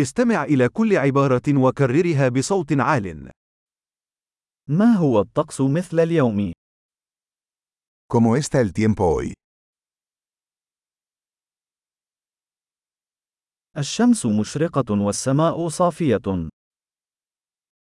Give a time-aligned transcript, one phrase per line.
[0.00, 3.30] استمع إلى كل عبارة وكررها بصوت عال.
[4.68, 6.52] ما هو الطقس مثل اليوم؟
[8.12, 9.32] ¿Cómo está el tiempo hoy?
[13.76, 16.48] الشمس مشرقة والسماء صافية.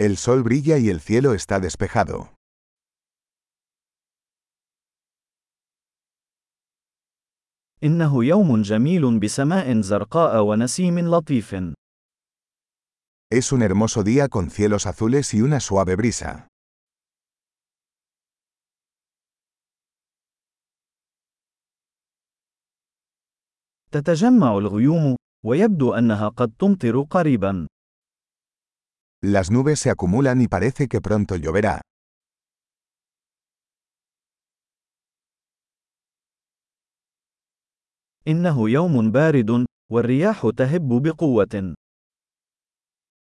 [0.00, 2.34] El sol brilla y el cielo está despejado.
[7.84, 11.54] إنه يوم جميل بسماء زرقاء ونسيم لطيف.
[13.31, 16.47] Es un hermoso día con cielos azules y una suave brisa.
[23.91, 27.67] تتجمع الغيوم، ويبدو أنها قد تمطر قريبا.
[29.21, 31.81] Las nubes se acumulan y parece que pronto lloverá.
[38.27, 41.75] إنه يوم بارد، والرياح تهب بقوة.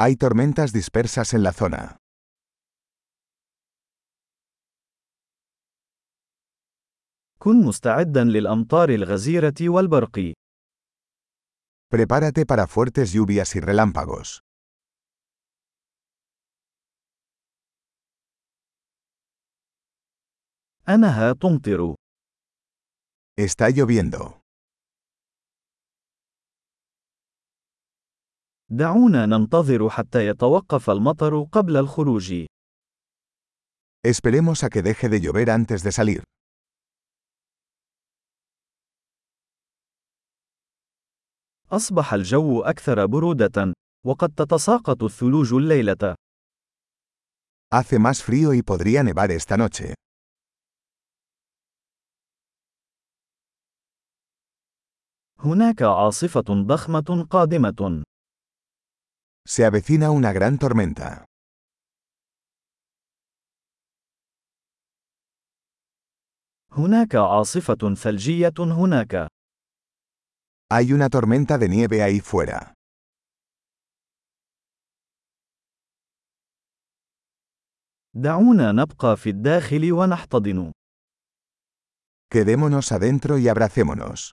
[0.00, 1.96] Hay tormentas dispersas en la zona.
[7.38, 10.32] كن مستعدا للأمطار الغزيرة والبرق.
[11.90, 14.40] Prepárate para fuertes lluvias y relámpagos.
[20.88, 21.94] أنها تمطر.
[23.38, 24.40] Está lloviendo.
[28.75, 32.45] دعونا ننتظر حتى يتوقف المطر قبل الخروج.
[34.07, 36.23] Esperemos a que deje de llover antes de salir.
[41.71, 43.73] أصبح الجو أكثر برودة،
[44.05, 46.15] وقد تتساقط الثلوج الليلة.
[47.71, 49.93] Hace más frío y podría nevar esta noche.
[55.39, 58.03] هناك عاصفة ضخمة قادمة.
[59.48, 61.24] Se avecina una gran tormenta.
[66.72, 69.28] هناك عاصفة ثلجية هناك.
[70.70, 72.74] Hay una tormenta de nieve ahí fuera.
[78.14, 80.72] دعونا نبقى في الداخل ونحتضن.
[82.30, 84.32] Quedémonos adentro y abracémonos.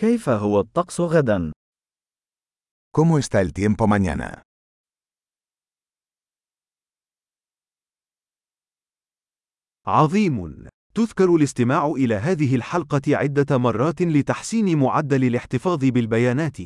[0.00, 1.52] كيف هو الطقس غدا؟
[2.98, 4.42] ¿Cómo está el tiempo mañana?
[9.86, 10.68] عظيم.
[10.94, 16.56] تذكر الاستماع إلى هذه الحلقة عدة مرات لتحسين معدل الاحتفاظ بالبيانات.